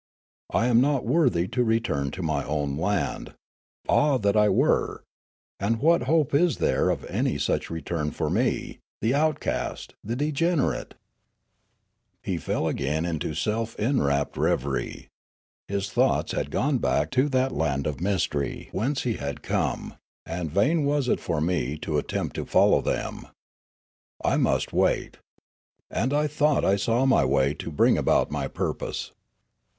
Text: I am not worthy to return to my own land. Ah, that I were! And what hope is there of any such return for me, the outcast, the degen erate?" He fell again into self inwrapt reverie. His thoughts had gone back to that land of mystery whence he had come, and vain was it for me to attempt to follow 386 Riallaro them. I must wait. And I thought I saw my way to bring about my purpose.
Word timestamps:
I 0.51 0.65
am 0.65 0.81
not 0.81 1.05
worthy 1.05 1.47
to 1.49 1.63
return 1.63 2.09
to 2.09 2.23
my 2.23 2.43
own 2.45 2.75
land. 2.75 3.35
Ah, 3.87 4.17
that 4.17 4.35
I 4.35 4.49
were! 4.49 5.03
And 5.59 5.77
what 5.79 6.05
hope 6.09 6.33
is 6.33 6.57
there 6.57 6.89
of 6.89 7.05
any 7.05 7.37
such 7.37 7.69
return 7.69 8.09
for 8.09 8.27
me, 8.27 8.79
the 8.99 9.13
outcast, 9.13 9.93
the 10.03 10.15
degen 10.15 10.57
erate?" 10.59 10.93
He 12.23 12.37
fell 12.39 12.67
again 12.67 13.05
into 13.05 13.35
self 13.35 13.75
inwrapt 13.79 14.37
reverie. 14.37 15.07
His 15.67 15.91
thoughts 15.91 16.31
had 16.31 16.49
gone 16.49 16.79
back 16.79 17.11
to 17.11 17.29
that 17.29 17.51
land 17.51 17.85
of 17.85 18.01
mystery 18.01 18.69
whence 18.71 19.03
he 19.03 19.17
had 19.17 19.43
come, 19.43 19.93
and 20.25 20.49
vain 20.49 20.83
was 20.83 21.09
it 21.09 21.19
for 21.19 21.39
me 21.39 21.77
to 21.77 21.99
attempt 21.99 22.35
to 22.37 22.45
follow 22.47 22.81
386 22.81 23.29
Riallaro 24.23 24.31
them. 24.31 24.33
I 24.33 24.37
must 24.37 24.73
wait. 24.73 25.17
And 25.91 26.11
I 26.11 26.25
thought 26.25 26.65
I 26.65 26.75
saw 26.75 27.05
my 27.05 27.23
way 27.23 27.53
to 27.53 27.69
bring 27.71 27.99
about 27.99 28.31
my 28.31 28.47
purpose. 28.47 29.11